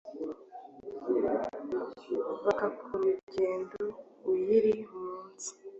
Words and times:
Bakakurengaho 2.43 3.83
uyiri 4.31 4.73
munsi 4.93 5.49